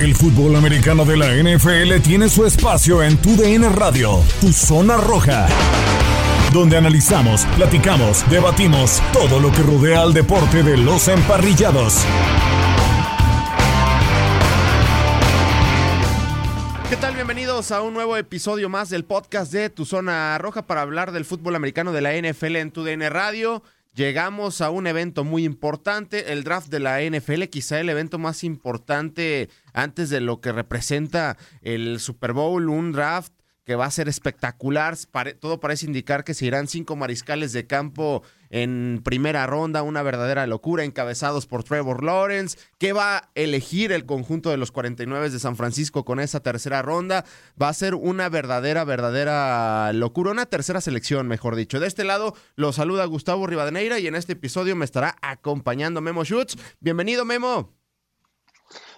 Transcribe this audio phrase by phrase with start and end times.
[0.00, 4.96] El fútbol americano de la NFL tiene su espacio en Tu DN Radio, Tu Zona
[4.96, 5.46] Roja,
[6.52, 12.04] donde analizamos, platicamos, debatimos todo lo que rodea al deporte de los emparrillados.
[16.90, 17.14] ¿Qué tal?
[17.14, 21.24] Bienvenidos a un nuevo episodio más del podcast de Tu Zona Roja para hablar del
[21.24, 23.62] fútbol americano de la NFL en Tu DN Radio.
[23.94, 28.42] Llegamos a un evento muy importante, el draft de la NFL, quizá el evento más
[28.42, 33.32] importante antes de lo que representa el Super Bowl, un draft
[33.64, 34.96] que va a ser espectacular.
[35.40, 40.46] todo parece indicar que se irán cinco mariscales de campo en primera ronda, una verdadera
[40.46, 42.58] locura, encabezados por Trevor Lawrence.
[42.78, 46.82] ¿Qué va a elegir el conjunto de los 49 de San Francisco con esa tercera
[46.82, 47.24] ronda?
[47.60, 51.80] Va a ser una verdadera, verdadera locura, una tercera selección, mejor dicho.
[51.80, 56.24] De este lado lo saluda Gustavo Rivadeneira y en este episodio me estará acompañando Memo
[56.24, 56.56] Schutz.
[56.80, 57.83] Bienvenido, Memo.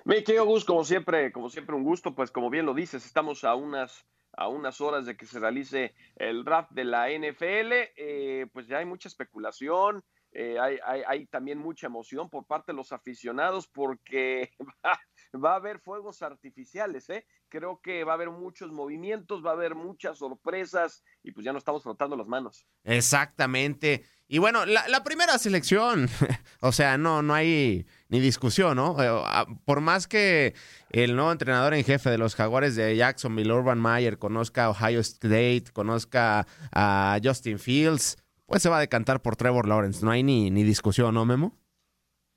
[0.07, 3.43] Me querido Gus, como siempre, como siempre un gusto, pues como bien lo dices, estamos
[3.43, 8.47] a unas a unas horas de que se realice el draft de la NFL, eh,
[8.53, 12.93] pues ya hay mucha especulación, eh, hay, hay, también mucha emoción por parte de los
[12.93, 14.53] aficionados porque
[15.35, 17.27] va, a haber fuegos artificiales, ¿eh?
[17.49, 21.53] creo que va a haber muchos movimientos, va a haber muchas sorpresas y pues ya
[21.53, 22.67] no estamos frotando las manos.
[22.85, 24.05] Exactamente.
[24.29, 26.09] Y bueno, la, primera selección,
[26.61, 29.01] o sea, no, no hay ni discusión, ¿no?
[29.01, 30.55] Eh, ah, por más que
[30.91, 35.01] el nuevo entrenador en jefe de los Jaguares de Jacksonville, Urban Meyer, conozca a Ohio
[35.01, 40.05] State, conozca a Justin Fields, pues se va a decantar por Trevor Lawrence.
[40.05, 41.57] No hay ni, ni discusión, ¿no, Memo?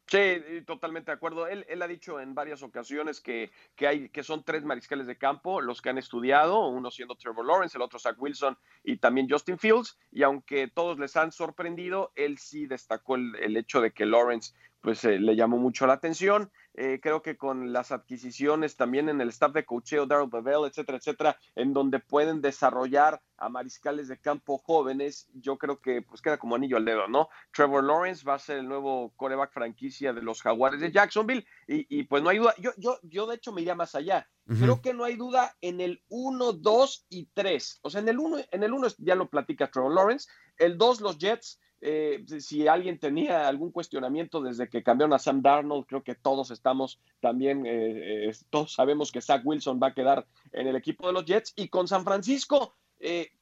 [0.10, 1.46] Sí, totalmente de acuerdo.
[1.46, 5.20] Él, él, ha dicho en varias ocasiones que, que, hay, que son tres mariscales de
[5.20, 9.30] campo los que han estudiado, uno siendo Trevor Lawrence, el otro Zach Wilson y también
[9.30, 13.92] Justin Fields, y aunque todos les han sorprendido, él sí destacó el, el hecho de
[13.92, 16.52] que Lawrence pues eh, le llamó mucho la atención.
[16.82, 20.98] Eh, creo que con las adquisiciones también en el staff de cocheo, Darrell Bevel, etcétera,
[20.98, 26.38] etcétera, en donde pueden desarrollar a mariscales de campo jóvenes, yo creo que pues queda
[26.38, 27.28] como anillo al dedo, ¿no?
[27.52, 32.04] Trevor Lawrence va a ser el nuevo coreback franquicia de los Jaguares de Jacksonville y,
[32.04, 34.94] pues no hay duda, yo, yo, yo de hecho me iría más allá, creo que
[34.94, 38.64] no hay duda en el 1, 2 y 3, o sea, en el 1 en
[38.64, 43.48] el uno ya lo platica Trevor Lawrence, el 2 los Jets, eh, si alguien tenía
[43.48, 48.36] algún cuestionamiento desde que cambiaron a Sam Darnold, creo que todos estamos también, eh, eh,
[48.50, 51.54] todos sabemos que Zach Wilson va a quedar en el equipo de los Jets.
[51.56, 52.76] Y con San Francisco,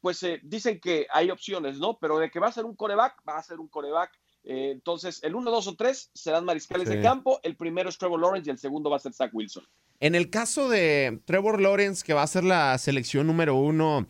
[0.01, 1.97] pues dicen que hay opciones, ¿no?
[1.99, 4.11] Pero de que va a ser un coreback, va a ser un coreback.
[4.43, 7.39] entonces, el 1, 2 o 3 serán mariscales de campo.
[7.41, 9.65] El primero es Trevor Lawrence y el segundo va a ser Zach Wilson.
[9.99, 14.05] En el caso de Trevor Lawrence, que va a ser la selección número uno,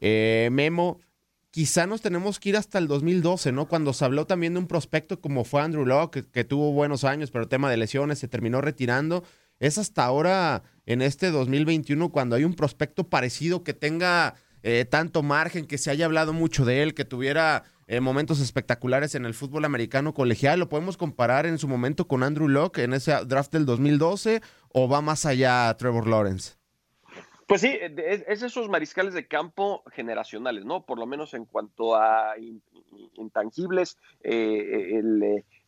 [0.00, 1.00] Memo,
[1.52, 3.68] quizá nos tenemos que ir hasta el 2012, ¿no?
[3.68, 7.30] Cuando se habló también de un prospecto como fue Andrew Locke, que, tuvo buenos años,
[7.30, 9.22] pero tema de lesiones se terminó retirando.
[9.60, 15.22] Es hasta ahora, en este 2021, cuando hay un prospecto parecido que tenga eh, tanto
[15.22, 19.34] margen, que se haya hablado mucho de él, que tuviera eh, momentos espectaculares en el
[19.34, 20.58] fútbol americano colegial.
[20.58, 24.40] ¿Lo podemos comparar en su momento con Andrew Locke en ese draft del 2012
[24.70, 26.61] o va más allá Trevor Lawrence?
[27.46, 30.84] Pues sí, es, esos mariscales de campo generacionales, ¿no?
[30.84, 32.34] Por lo menos en cuanto a
[33.14, 35.00] intangibles, eh,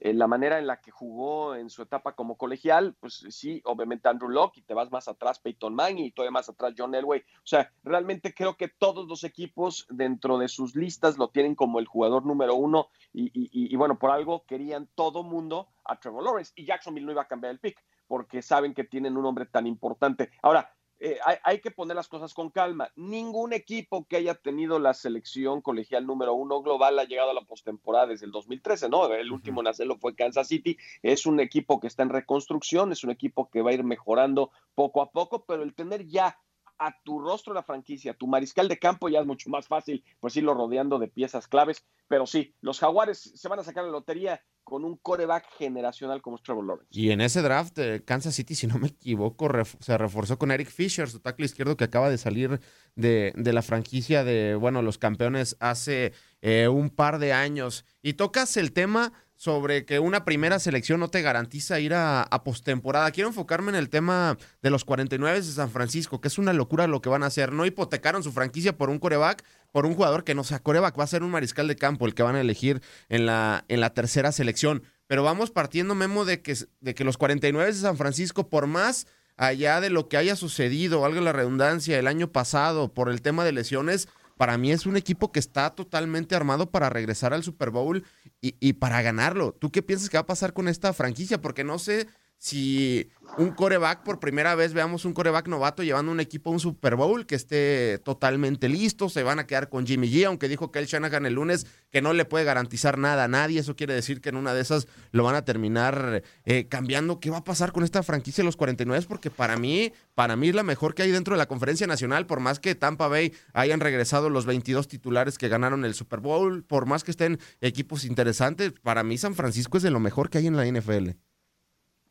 [0.01, 4.09] eh, la manera en la que jugó en su etapa como colegial, pues sí, obviamente
[4.09, 7.21] Andrew Locke, y te vas más atrás Peyton Manning y todavía más atrás John Elway.
[7.21, 11.81] O sea, realmente creo que todos los equipos dentro de sus listas lo tienen como
[11.81, 16.53] el jugador número uno y, y bueno, por algo querían todo mundo a Trevor Lawrence
[16.57, 19.67] y Jacksonville no iba a cambiar el pick porque saben que tienen un hombre tan
[19.67, 20.31] importante.
[20.43, 20.71] Ahora,
[21.07, 22.91] eh, hay, que poner las cosas con calma.
[22.97, 27.43] Ningún equipo que haya tenido la selección colegial número uno global ha llegado a la
[27.43, 29.13] postemporada desde el 2013, ¿no?
[29.13, 30.79] El último en hacerlo fue Kansas City.
[31.03, 34.51] Es un equipo que está en reconstrucción, es un equipo que va a ir mejorando
[34.75, 36.39] poco a poco, pero el tener ya
[36.79, 40.35] a tu rostro la franquicia, tu mariscal de campo ya es mucho más fácil, pues
[40.37, 41.85] irlo rodeando de piezas claves.
[42.09, 46.39] Pero sí, los Jaguares se van a sacar la lotería con un coreback generacional como
[46.39, 46.89] Trevor Lawrence.
[46.91, 49.49] Y en ese draft, Kansas City, si no me equivoco,
[49.81, 52.61] se reforzó con Eric Fisher, su tackle izquierdo que acaba de salir
[52.97, 57.85] de, la franquicia de, bueno, los campeones hace eh, un par de años.
[58.03, 62.45] Y tocas el tema sobre que una primera selección no te garantiza ir a, a
[62.45, 63.11] postemporada.
[63.11, 66.87] Quiero enfocarme en el tema de los 49 de San Francisco, que es una locura
[66.87, 67.53] lo que van a hacer.
[67.53, 71.03] No hipotecaron su franquicia por un coreback, por un jugador que no sea coreback, va
[71.03, 73.91] a ser un mariscal de campo el que van a elegir en la, en la
[73.93, 74.85] tercera selección.
[75.09, 79.09] Pero vamos partiendo, Memo, de que, de que los 49 de San Francisco, por más
[79.37, 83.45] allá de lo que haya sucedido, algo la redundancia, el año pasado por el tema
[83.45, 84.07] de lesiones,
[84.37, 88.05] para mí es un equipo que está totalmente armado para regresar al Super Bowl
[88.41, 89.57] y, y, para ganarlo.
[89.59, 91.41] ¿Tú qué piensas que va a pasar con esta franquicia?
[91.41, 92.07] Porque no sé
[92.45, 93.09] si
[93.39, 96.95] un coreback por primera vez veamos un coreback novato llevando un equipo a un Super
[96.95, 100.79] Bowl que esté totalmente listo, se van a quedar con Jimmy G, aunque dijo que
[100.79, 104.21] el Shanahan el lunes que no le puede garantizar nada a nadie, eso quiere decir
[104.21, 107.19] que en una de esas lo van a terminar eh, cambiando.
[107.19, 109.07] ¿Qué va a pasar con esta franquicia de los 49?
[109.09, 112.27] Porque para mí, para mí es la mejor que hay dentro de la conferencia nacional,
[112.27, 116.63] por más que Tampa Bay hayan regresado los 22 titulares que ganaron el Super Bowl,
[116.63, 120.37] por más que estén equipos interesantes, para mí San Francisco es de lo mejor que
[120.37, 121.13] hay en la NFL.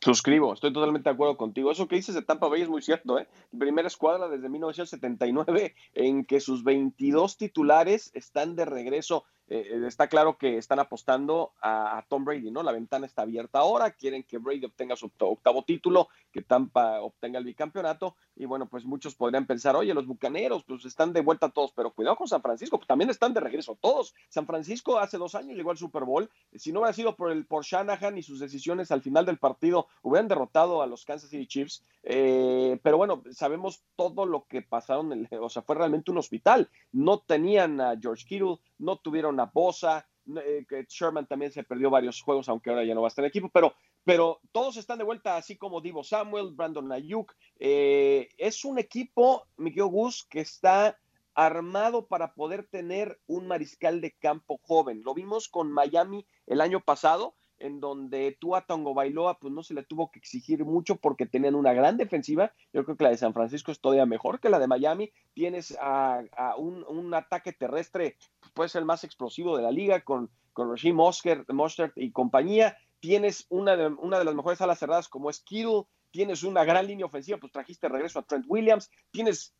[0.03, 1.71] Suscribo, estoy totalmente de acuerdo contigo.
[1.71, 3.29] Eso que dices de Tampa Bay es muy cierto, ¿eh?
[3.57, 9.23] Primera escuadra desde 1979 en que sus 22 titulares están de regreso
[9.53, 12.63] eh, eh, está claro que están apostando a, Tom Brady, ¿no?
[12.63, 17.37] La ventana está abierta ahora, quieren que Brady obtenga su octavo título, que Tampa obtenga
[17.37, 21.49] el bicampeonato, y bueno, pues muchos podrían pensar, oye, los bucaneros, pues están de vuelta
[21.49, 24.15] todos, pero cuidado con San Francisco, pues también están de regreso todos.
[24.27, 27.45] San Francisco hace dos años llegó al Super Bowl, si no hubiera sido por el
[27.45, 31.45] por Shanahan y sus decisiones al final del partido, hubieran derrotado a los Kansas City
[31.45, 36.71] Chiefs, eh, pero bueno, sabemos todo lo que pasaron, o sea, fue realmente un hospital.
[36.91, 42.21] No tenían a George Kittle, no tuvieron a Bosa, eh, Sherman también se perdió varios
[42.21, 43.73] juegos, aunque ahora ya no va a estar en equipo, pero,
[44.03, 47.33] pero todos están de vuelta, así como Divo Samuel, Brandon Ayuk.
[47.59, 50.97] Eh, es un equipo, Miguel Gus, que está
[51.35, 55.01] armado para poder tener un mariscal de campo joven.
[55.03, 59.63] Lo vimos con Miami el año pasado, en donde tú a Tongo Bailoa pues no
[59.63, 62.51] se le tuvo que exigir mucho porque tenían una gran defensiva.
[62.73, 65.11] Yo creo que la de San Francisco es todavía mejor que la de Miami.
[65.33, 66.23] Tienes a,
[66.57, 68.17] un, ataque terrestre,
[68.53, 72.77] puede ser el más explosivo de la liga con, con Rasheem Mostert y compañía.
[72.99, 75.83] Tienes una de, una de las mejores alas cerradas como es Kittle.
[76.11, 78.89] Tienes una gran línea ofensiva, pues trajiste regreso a Trent Williams.
[79.11, 79.55] Tienes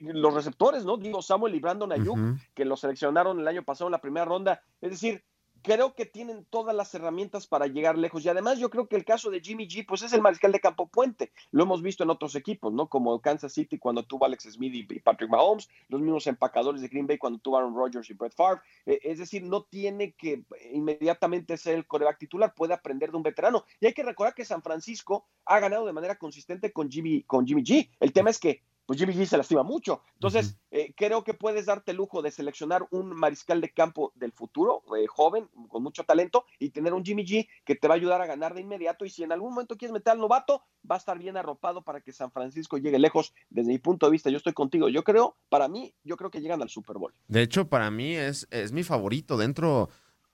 [0.00, 0.96] los receptores, ¿no?
[0.96, 2.18] Digo Samuel y Brandon Ayuk,
[2.54, 4.62] que lo seleccionaron el año pasado en la primera ronda.
[4.80, 5.24] Es decir,
[5.62, 8.24] creo que tienen todas las herramientas para llegar lejos.
[8.24, 10.60] Y además yo creo que el caso de Jimmy G, pues es el mariscal de
[10.60, 11.32] campo puente.
[11.50, 12.88] Lo hemos visto en otros equipos, ¿no?
[12.88, 17.06] Como Kansas City cuando tuvo Alex Smith y Patrick Mahomes, los mismos empacadores de Green
[17.06, 18.60] Bay cuando tuvo Aaron Rodgers y Brett Favre.
[18.84, 23.22] E, es decir, no tiene que inmediatamente ser el coreback titular, puede aprender de un
[23.22, 23.64] veterano.
[23.80, 27.46] Y hay que recordar que San Francisco ha ganado de manera consistente con Jimmy, con
[27.46, 27.90] Jimmy G.
[28.00, 30.02] El tema es que pues Jimmy G se lastima mucho.
[30.14, 34.32] Entonces, eh, creo que puedes darte el lujo de seleccionar un mariscal de campo del
[34.32, 37.96] futuro, eh, joven, con mucho talento, y tener un Jimmy G que te va a
[37.96, 39.04] ayudar a ganar de inmediato.
[39.04, 42.00] Y si en algún momento quieres meter al novato, va a estar bien arropado para
[42.00, 43.34] que San Francisco llegue lejos.
[43.50, 44.88] Desde mi punto de vista, yo estoy contigo.
[44.88, 47.12] Yo creo, para mí, yo creo que llegan al Super Bowl.
[47.26, 49.90] De hecho, para mí es, es mi favorito dentro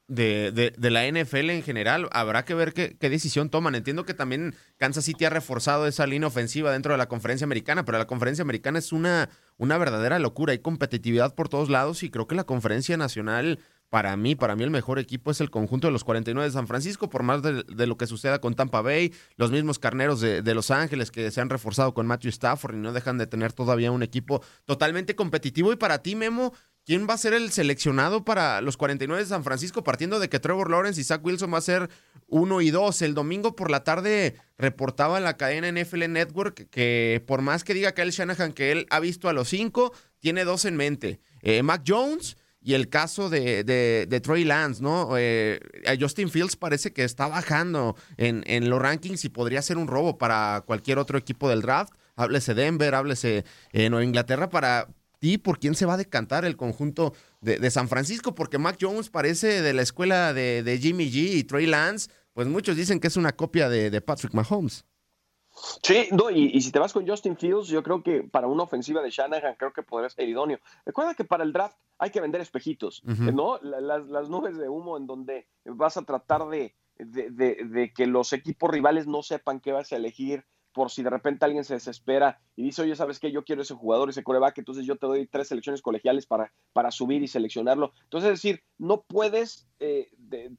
[0.09, 2.09] de, de, la NFL en general.
[2.13, 3.75] Habrá que ver qué, qué, decisión toman.
[3.75, 7.85] Entiendo que también Kansas City ha reforzado esa línea ofensiva dentro de la conferencia americana,
[7.85, 10.53] pero la conferencia americana es una, una verdadera locura.
[10.53, 13.59] Hay competitividad por todos lados y creo que la conferencia nacional,
[13.89, 16.67] para mí, para mí el mejor equipo es el conjunto de los 49 de San
[16.67, 20.43] Francisco, por más de, de lo que suceda con Tampa Bay, los mismos carneros de,
[20.43, 23.53] de, Los Ángeles que se han reforzado con Matthew Stafford y no dejan de tener
[23.53, 25.73] todavía un equipo totalmente competitivo.
[25.73, 29.45] Y para ti, Memo, ¿Quién va a ser el seleccionado para los 49 de San
[29.45, 29.85] Francisco?
[29.85, 31.89] Partiendo de que Trevor Lawrence y Zach Wilson va a ser
[32.27, 33.03] uno y dos.
[33.03, 37.75] El domingo por la tarde reportaba en la cadena NFL Network que por más que
[37.75, 41.21] diga Kyle Shanahan que él ha visto a los cinco, tiene dos en mente.
[41.43, 45.11] Eh, Mac Jones y el caso de, de, Trey Lance, ¿no?
[45.19, 45.61] Eh,
[46.01, 50.19] Justin Fields parece que está bajando en, en los rankings y podría ser un robo
[50.19, 51.93] para cualquier otro equipo del draft.
[52.15, 54.89] Háblese Denver, háblese eh, Nueva Inglaterra para
[55.23, 59.09] ti por quién se va a decantar el conjunto de, San Francisco, porque Mac Jones
[59.09, 63.17] parece de la escuela de, Jimmy G y Trey Lance, pues muchos dicen que es
[63.17, 64.85] una copia de, Patrick Mahomes.
[65.85, 69.01] Sí, no, y, si te vas con Justin Fields, yo creo que para una ofensiva
[69.01, 70.59] de Shanahan creo que podría ser idóneo.
[70.85, 73.61] Recuerda que para el draft hay que vender espejitos, ¿no?
[73.63, 79.07] Las, nubes de humo en donde vas a tratar de, de, que los equipos rivales
[79.07, 82.83] no sepan qué vas a elegir, por si de repente alguien se desespera y dice,
[82.83, 83.31] oye, ¿sabes qué?
[83.31, 86.91] Yo quiero ese jugador, ese coreback, entonces yo te doy tres selecciones colegiales para, para
[86.91, 87.93] subir y seleccionarlo.
[88.05, 90.11] Entonces, es decir, no puedes eh,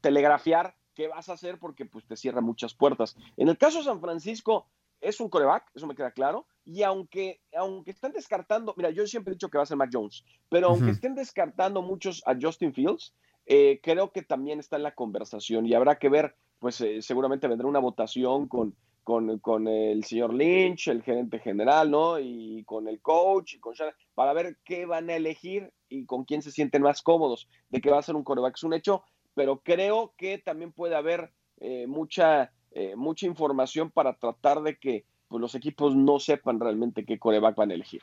[0.01, 3.15] telegrafiar qué vas a hacer porque pues, te cierra muchas puertas.
[3.38, 4.67] En el caso de San Francisco,
[5.01, 9.32] es un coreback, eso me queda claro, y aunque, aunque estén descartando, mira, yo siempre
[9.32, 12.74] he dicho que va a ser Mac Jones, pero aunque estén descartando muchos a Justin
[12.74, 13.13] Fields,
[13.46, 17.50] eh, creo que también está en la conversación y habrá que ver, pues eh, seguramente
[17.50, 22.19] vendrá una votación con, con, el señor Lynch, el gerente general, ¿no?
[22.19, 23.75] Y con el coach, y con
[24.13, 27.91] para ver qué van a elegir y con quién se sienten más cómodos, de que
[27.91, 28.55] va a ser un coreback.
[28.55, 32.51] Es un hecho, pero creo que también puede haber eh, mucha,
[32.95, 37.72] mucha información para tratar de que pues, los equipos no sepan realmente qué coreback van
[37.72, 38.01] a elegir.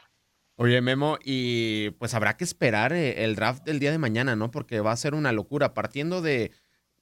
[0.62, 4.50] Oye, Memo, y pues habrá que esperar eh, el draft del día de mañana, ¿no?
[4.50, 5.72] Porque va a ser una locura.
[5.72, 6.50] Partiendo de,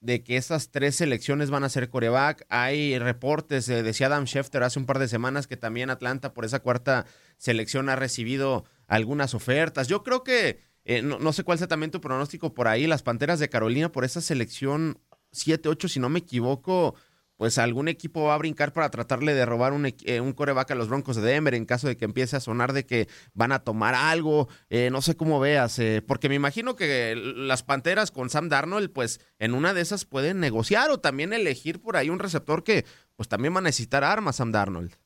[0.01, 4.63] de que esas tres selecciones van a ser coreback, hay reportes, eh, decía Adam Schefter
[4.63, 9.35] hace un par de semanas que también Atlanta por esa cuarta selección ha recibido algunas
[9.35, 9.89] ofertas.
[9.89, 13.03] Yo creo que, eh, no, no, sé cuál sea también tu pronóstico por ahí, las
[13.03, 15.01] Panteras de Carolina por esa selección
[15.33, 16.95] 7-8, si no me equivoco,
[17.39, 20.75] pues algún equipo va a brincar para tratarle de robar un, eh, un coreback a
[20.75, 23.61] los Broncos de Denver en caso de que empiece a sonar de que van a
[23.61, 24.49] tomar algo.
[24.71, 28.91] Eh, no sé cómo veas, eh, porque me imagino que las Panteras con Sam Darnold,
[28.91, 32.85] pues en una de esas pueden negociar o también elegir por ahí un receptor que
[33.15, 34.97] pues también va a necesitar armas Sam Darnold.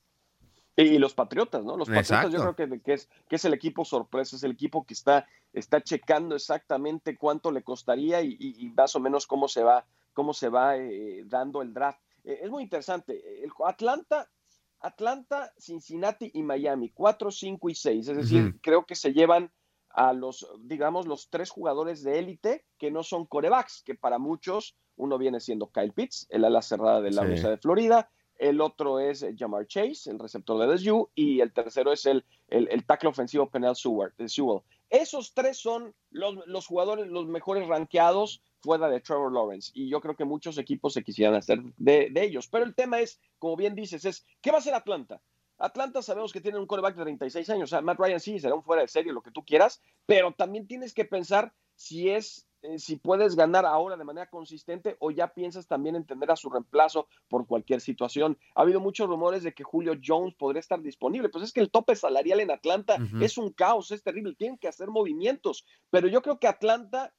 [0.74, 1.76] Y, los Patriotas, ¿no?
[1.76, 4.86] Los Patriotas yo creo que, que, es, que es el equipo sorpresa, es el equipo
[4.86, 9.84] que está, está checando exactamente cuánto le costaría y, más o menos cómo se va,
[10.14, 10.76] cómo se va
[11.26, 12.00] dando el draft.
[12.24, 13.42] Eh, es muy interesante.
[13.42, 14.28] El, Atlanta,
[14.80, 18.08] Atlanta, Cincinnati y Miami, 4, 5 y 6.
[18.08, 19.52] Es decir, creo que se llevan
[19.90, 24.76] a los, digamos, los tres jugadores de élite que no son corebacks, que para muchos
[24.96, 28.98] uno viene siendo Kyle Pitts, el ala cerrada de la Universidad de Florida, el otro
[28.98, 33.10] es eh, Jamar Chase, el receptor de LSU, y el tercero es el, el, tackle
[33.10, 34.62] ofensivo Penel Sewell.
[34.90, 39.70] Esos tres son los, los, jugadores, los mejores rankeados fuera de Trevor Lawrence.
[39.74, 42.48] Y yo creo que muchos equipos se quisieran hacer de, ellos.
[42.48, 45.20] Pero el tema es, como bien dices, es ¿qué va a hacer Atlanta?
[45.58, 47.64] Atlanta sabemos que tiene un quarterback de 36 años.
[47.64, 50.32] O sea, Matt Ryan sí será un fuera de serie, lo que tú quieras, pero
[50.32, 55.10] también tienes que pensar si es eh, si puedes ganar ahora de manera consistente o
[55.10, 58.38] ya piensas también en tener a su reemplazo por cualquier situación.
[58.54, 61.70] Ha habido muchos rumores de que Julio Jones podría estar disponible, pues es que el
[61.70, 66.22] tope salarial en Atlanta es un caos, es terrible, tienen que hacer movimientos, pero yo
[66.22, 67.12] creo que Atlanta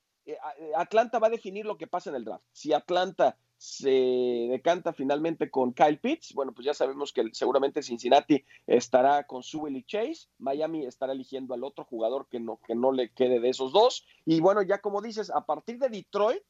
[0.75, 2.44] Atlanta va a definir lo que pasa en el draft.
[2.51, 8.44] Si Atlanta se decanta finalmente con Kyle Pitts, bueno, pues ya sabemos que seguramente Cincinnati
[8.68, 12.92] estará con Sewell y Chase, Miami estará eligiendo al otro jugador que no, que no
[12.92, 16.44] le quede de esos dos, y bueno, ya como dices, a partir de Detroit,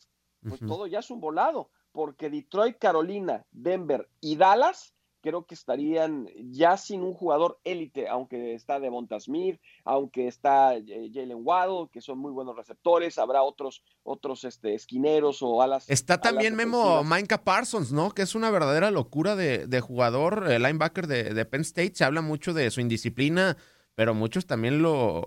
[0.48, 6.28] pues todo ya es un volado, porque Detroit, Carolina, Denver y Dallas creo que estarían
[6.52, 12.02] ya sin un jugador élite, aunque está Devonta Smith, aunque está eh, Jalen Waddle, que
[12.02, 15.90] son muy buenos receptores, habrá otros, otros este, esquineros o alas.
[15.90, 18.12] Está también Memo Minka Parsons, ¿no?
[18.12, 22.54] Que es una verdadera locura de, jugador, el linebacker de, Penn State, se habla mucho
[22.54, 23.56] de su indisciplina,
[23.96, 25.24] pero muchos también lo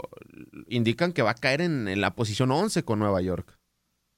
[0.69, 3.56] indican que va a caer en, en la posición 11 con Nueva York.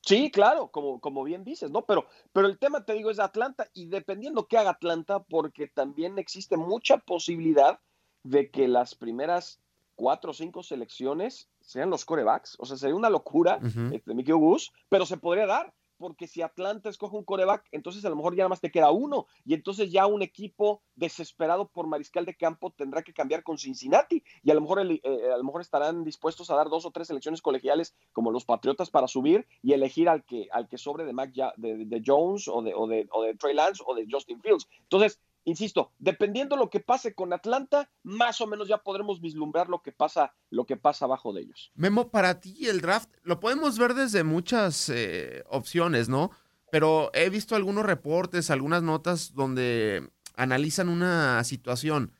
[0.09, 1.85] Sí, claro, como, como bien dices, ¿no?
[1.85, 6.19] Pero, pero el tema, te digo, es Atlanta y dependiendo qué haga Atlanta, porque también
[6.19, 7.79] existe mucha posibilidad
[8.23, 9.61] de que las primeras
[9.97, 12.57] cuatro o cinco selecciones sean los corebacks.
[12.59, 16.43] O sea, sería una locura, de este, Mickey Gus, pero se podría dar porque si
[16.43, 19.55] Atlanta escoge un coreback, entonces a lo mejor ya nada más te queda uno, y
[19.55, 24.51] entonces ya un equipo desesperado por mariscal de campo tendrá que cambiar con Cincinnati, y
[24.51, 25.01] a lo mejor, eh,
[25.33, 28.91] a lo mejor estarán dispuestos a dar dos o tres selecciones colegiales como los Patriotas
[28.91, 32.63] para subir y elegir al que, al que sobre de, Mac, de, de Jones o
[32.63, 34.69] de, o, de, o de Trey Lance o de Justin Fields.
[34.83, 39.83] Entonces, insisto, dependiendo lo que pase con Atlanta, más o menos ya podremos vislumbrar lo
[39.83, 41.71] que pasa, lo que pasa abajo de ellos.
[41.75, 46.31] Memo, para ti el draft lo podemos ver desde muchas eh, opciones, ¿no?
[46.71, 52.13] Pero he visto algunos reportes, algunas notas donde analizan una situación.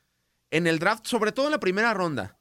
[0.51, 2.39] En el draft, sobre todo en la primera ronda,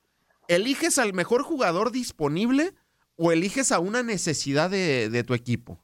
[0.49, 2.75] ¿eliges al mejor jugador disponible
[3.17, 5.83] o eliges a una necesidad de tu equipo?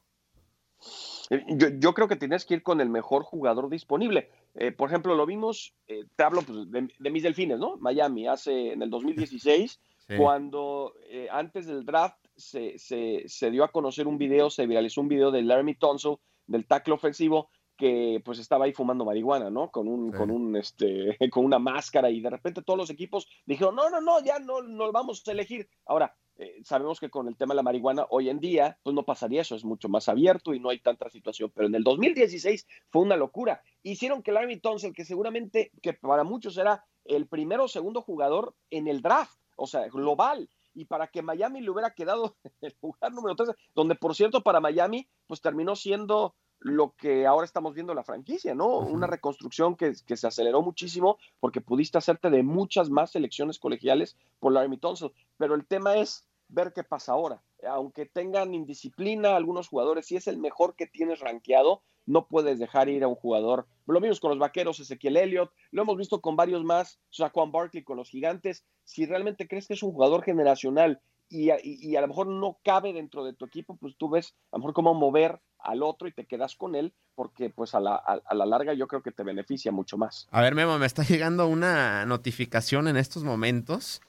[1.31, 1.45] Eh,
[1.79, 4.31] yo, creo que tienes que ir con el mejor jugador disponible.
[4.55, 7.77] Eh, por ejemplo, lo vimos, eh, te hablo pues, de, mis delfines, ¿no?
[7.79, 9.81] Miami, hace en el 2016,
[10.17, 10.95] cuando
[11.31, 15.43] antes del draft se, se, dio a conocer un video, se viralizó un video de
[15.43, 19.71] Laramie Tonso, del tackle ofensivo, que pues estaba ahí fumando marihuana, ¿no?
[19.71, 23.75] Con un, con un, este, con una máscara y de repente todos los equipos dijeron,
[23.75, 25.69] no, no, no, ya no, no vamos a elegir.
[25.87, 29.05] Ahora, eh, sabemos que con el tema de la marihuana hoy en día, pues no
[29.05, 31.53] pasaría eso, es mucho más abierto y no hay tanta situación.
[31.55, 33.63] Pero en el 2016 fue una locura.
[33.83, 38.55] Hicieron que Larry Thompson, que seguramente, que para muchos era el primero o segundo jugador
[38.71, 43.13] en el draft, o sea, global, y para que Miami le hubiera quedado el lugar
[43.13, 47.93] número 3, donde por cierto para Miami, pues terminó siendo lo que ahora estamos viendo
[47.93, 48.79] la franquicia, ¿no?
[48.79, 54.17] Una reconstrucción que, que, se aceleró muchísimo porque pudiste hacerte de muchas más selecciones colegiales
[54.41, 55.13] por Larry Thompson.
[55.37, 57.43] Pero el tema es ver qué pasa ahora.
[57.69, 62.89] aunque tengan indisciplina algunos jugadores, si es el mejor que tienes rankeado, no puedes dejar
[62.89, 63.67] ir a un jugador.
[63.87, 66.99] Lo vimos con los vaqueros, Ezequiel Elliott, lo hemos visto con varios más,
[67.33, 68.65] Juan Barkley con los gigantes.
[68.85, 73.25] Si realmente crees que es un jugador generacional y a, lo mejor no cabe dentro
[73.25, 76.27] de tu equipo, pues tú ves a lo mejor cómo mover al otro y te
[76.27, 79.73] quedas con él, porque pues a la, a, la larga yo creo que te beneficia
[79.73, 80.29] mucho más.
[80.31, 84.01] A ver, Memo, me está llegando una notificación en estos momentos.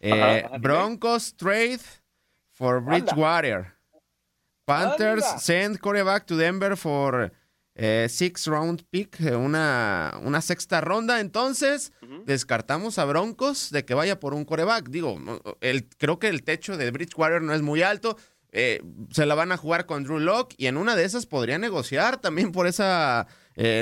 [0.00, 1.80] Eh, Broncos trade
[2.52, 3.74] for Bridgewater.
[4.66, 7.32] Panthers send quarterback to Denver for
[7.76, 11.20] eh, six round pick, eh, una, una sexta ronda.
[11.20, 11.92] Entonces,
[12.24, 14.88] descartamos a Broncos de que vaya por un coreback.
[14.88, 15.18] Digo,
[15.60, 18.16] el, creo que el techo de Bridgewater no es muy alto.
[18.52, 21.58] Eh, se la van a jugar con Drew Locke y en una de esas podría
[21.58, 23.26] negociar también por esa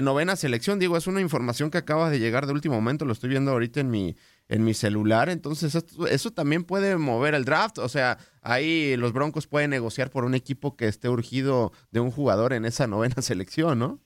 [0.03, 0.79] novena selección.
[0.79, 3.07] Digo, es una información que acaba de llegar de último momento.
[3.07, 4.17] Lo estoy viendo ahorita en mi,
[4.53, 5.31] en mi celular.
[5.31, 5.75] Entonces,
[6.11, 7.79] eso también puede mover el draft.
[7.79, 12.11] O sea, ahí los Broncos pueden negociar por un equipo que esté urgido de un
[12.11, 14.01] jugador en esa novena selección, ¿no?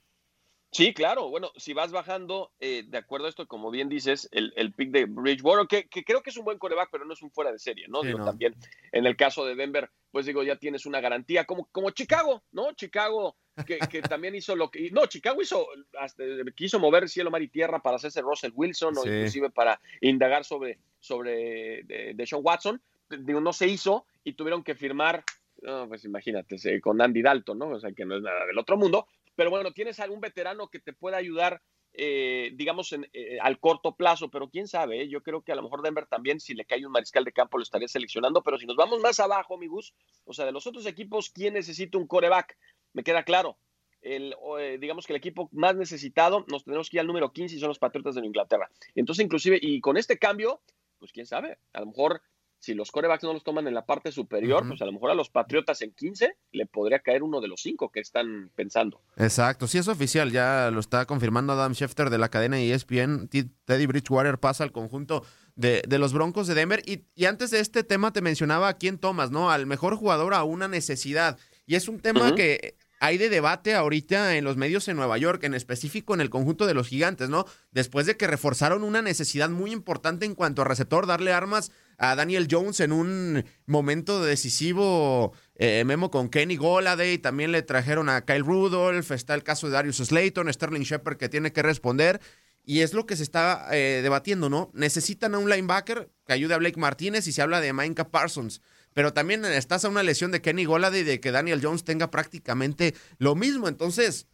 [0.70, 1.30] Sí, claro.
[1.30, 4.90] Bueno, si vas bajando, eh, de acuerdo a esto, como bien dices, el, el pick
[4.90, 7.52] de Bridgewater, que, que, creo que es un buen coreback, pero no es un fuera
[7.52, 8.02] de serie, ¿no?
[8.02, 8.54] Digo, También
[8.92, 12.72] en el caso de Denver, pues digo, ya tienes una garantía, como, como Chicago, ¿no?
[12.74, 14.90] Chicago, que, que también hizo lo que.
[14.90, 15.66] No, Chicago hizo,
[15.98, 20.44] hasta, quiso mover cielo, mar y tierra para hacerse Russell Wilson, o inclusive para indagar
[20.44, 22.82] sobre, sobre de, de Sean Watson.
[23.08, 25.24] Digo, no se hizo y tuvieron que firmar
[25.62, 27.68] no, pues imagínate, con Andy Dalton, ¿no?
[27.68, 30.80] O sea, que no es nada del otro mundo, pero bueno, tienes algún veterano que
[30.80, 31.62] te pueda ayudar,
[31.92, 35.08] eh, digamos, en, eh, al corto plazo, pero quién sabe, ¿eh?
[35.08, 37.58] yo creo que a lo mejor Denver también, si le cae un mariscal de campo,
[37.58, 40.66] lo estaría seleccionando, pero si nos vamos más abajo, mi Gus, o sea, de los
[40.66, 42.56] otros equipos, ¿quién necesita un coreback?
[42.92, 43.58] Me queda claro.
[44.02, 44.36] El,
[44.78, 47.68] digamos que el equipo más necesitado, nos tenemos que ir al número 15 y son
[47.68, 48.70] los Patriotas de Inglaterra.
[48.94, 50.62] Entonces, inclusive, y con este cambio,
[50.98, 52.22] pues quién sabe, a lo mejor
[52.58, 55.14] si los corebacks no los toman en la parte superior, pues a lo mejor a
[55.14, 59.02] los Patriotas en 15 le podría caer uno de los cinco que están pensando.
[59.16, 63.28] Exacto, sí es oficial, ya lo está confirmando Adam Schefter de la cadena ESPN.
[63.28, 66.82] Teddy Bridgewater pasa al conjunto de, los Broncos de Denver.
[66.86, 69.50] Y, y, antes de este tema te mencionaba a quién tomas, ¿no?
[69.50, 71.38] Al mejor jugador a una necesidad.
[71.66, 75.44] Y es un tema que hay de debate ahorita en los medios en Nueva York,
[75.44, 77.44] en específico en el conjunto de los gigantes, ¿no?
[77.70, 82.14] Después de que reforzaron una necesidad muy importante en cuanto a receptor, darle armas a
[82.14, 88.24] Daniel Jones en un momento decisivo, eh, Memo con Kenny Goladay, también le trajeron a
[88.24, 92.20] Kyle Rudolph, está el caso de Darius Slayton, Sterling Shepard que tiene que responder.
[92.68, 94.72] Y es lo que se está eh, debatiendo, ¿no?
[94.74, 98.60] Necesitan a un linebacker que ayude a Blake Martínez y se habla de Minka Parsons
[98.96, 102.10] pero también estás a una lesión de Kenny Golady y de que Daniel Jones tenga
[102.10, 103.68] prácticamente lo mismo.
[103.68, 104.26] Entonces,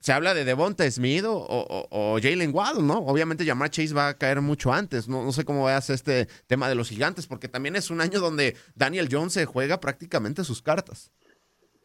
[0.00, 2.98] se habla de Devonta Smith o, Jalen Waddle, ¿no?
[2.98, 5.08] Obviamente Jamar Chase va a caer mucho antes.
[5.08, 8.20] No, no sé cómo veas este tema de los gigantes, porque también es un año
[8.20, 11.10] donde Daniel Jones se juega prácticamente sus cartas.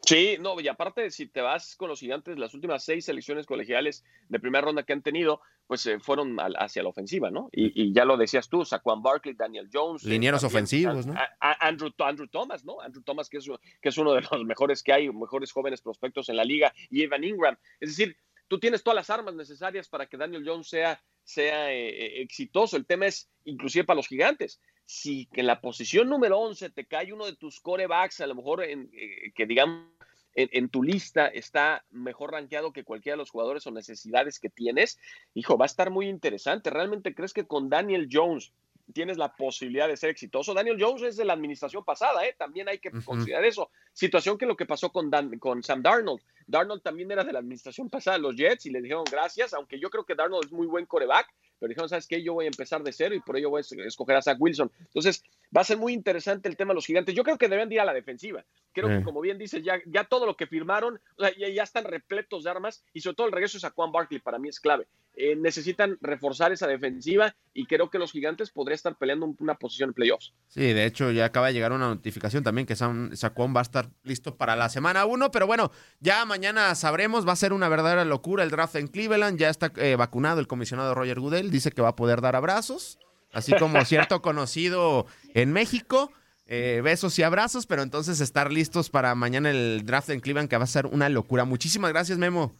[0.04, 4.04] Sí, no, y aparte, si te vas con los gigantes, las últimas seis selecciones colegiales
[4.28, 7.48] de primera ronda que han tenido, pues eh, fueron hacia la ofensiva, ¿no?
[7.52, 10.02] Y, ya lo decías tú, Saquon Barkley, Daniel Jones.
[10.02, 11.14] Linieros ofensivos, ¿no?
[11.38, 12.80] Andrew, Andrew, Thomas, ¿no?
[12.80, 13.46] Andrew Thomas, que es,
[13.80, 17.04] que es uno de los mejores que hay, mejores jóvenes prospectos en la liga, y
[17.04, 17.56] Evan Ingram.
[17.78, 18.16] Es decir,
[18.48, 22.76] tú tienes todas las armas necesarias para que Daniel Jones sea, sea eh, eh, exitoso.
[22.76, 27.12] El tema es, inclusive para los gigantes, si en la posición número 11 te cae
[27.12, 29.86] uno de tus corebacks, a lo mejor en, eh, que digamos
[30.34, 34.98] en, tu lista está mejor rankeado que cualquiera de los jugadores o necesidades que tienes,
[35.34, 36.70] hijo, va a estar muy interesante.
[36.70, 38.52] ¿Realmente crees que con Daniel Jones
[38.92, 40.54] tienes la posibilidad de ser exitoso?
[40.54, 42.34] Daniel Jones es de la administración pasada, ¿eh?
[42.38, 43.70] también hay que considerar eso.
[43.92, 46.22] Situación que lo que pasó con, con Sam Darnold.
[46.46, 49.78] Darnold también era de la administración pasada de los Jets y le dijeron gracias, aunque
[49.78, 52.20] yo creo que Darnold es muy buen coreback, pero dijeron, ¿sabes qué?
[52.24, 54.68] Yo voy a empezar de cero y por ello voy a escoger a Zach Wilson.
[54.80, 55.22] Entonces,
[55.56, 57.14] va a ser muy interesante el tema de los gigantes.
[57.14, 58.44] Yo creo que deben ir a la defensiva.
[58.72, 62.50] Creo que, como bien dices, ya, ya todo lo que firmaron, ya, están repletos de
[62.50, 64.88] armas y sobre todo el regreso de Juan Barkley para mí es clave.
[65.14, 69.90] Eh, necesitan reforzar esa defensiva y creo que los gigantes podrían estar peleando una posición
[69.90, 70.32] en playoffs.
[70.48, 73.90] Sí, de hecho ya acaba de llegar una notificación también que Saquon va a estar
[74.04, 75.70] listo para la semana 1, pero bueno,
[76.00, 79.70] ya mañana sabremos, va a ser una verdadera locura el draft en Cleveland, ya está
[79.76, 82.98] eh, vacunado el comisionado Roger Goodell, dice que va a poder dar abrazos,
[83.32, 86.12] así como cierto conocido en México.
[86.46, 90.56] Eh, besos y abrazos, pero entonces estar listos para mañana el draft en Cleveland, que
[90.58, 91.44] va a ser una locura.
[91.44, 92.52] Muchísimas gracias, Memo.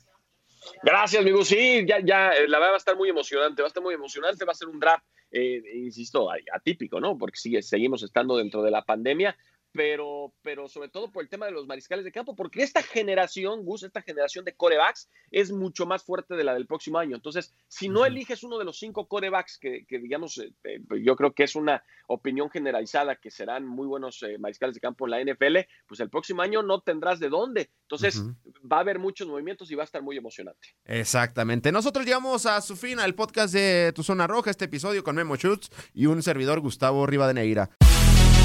[0.83, 1.45] Gracias, amigo.
[1.45, 3.95] Sí, ya, ya, eh, la verdad va a estar muy emocionante, va a estar muy
[3.95, 7.19] emocionante, va a ser un draft, eh, insisto, atípico, ¿no?
[7.19, 9.37] Porque sigue, seguimos estando dentro de la pandemia,
[9.73, 13.65] pero, pero sobre todo por el tema de los mariscales de campo, porque esta generación,
[13.65, 17.17] Gus, esta generación de corebacks es mucho más fuerte de la del próximo año.
[17.17, 21.33] Entonces, si no eliges uno de los cinco corebacks, que, digamos, eh, eh, yo creo
[21.33, 25.33] que es una opinión generalizada que serán muy buenos eh, mariscales de campo en la
[25.33, 27.71] NFL, pues el próximo año no tendrás de dónde.
[27.83, 28.23] Entonces,
[28.71, 30.69] va a haber muchos movimientos y va a estar muy emocionante.
[30.85, 31.73] Exactamente.
[31.73, 35.37] Nosotros llegamos a su fin al podcast de Tu Zona Roja, este episodio con Memo
[35.37, 37.71] Schutz y un servidor Gustavo Rivadeneira.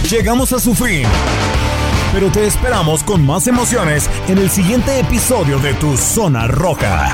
[0.09, 1.03] Llegamos a su fin.
[2.13, 7.13] Pero te esperamos con más emociones en el siguiente episodio de Tu Zona Roja.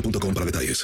[0.00, 0.76] boostmobile.com para detalles.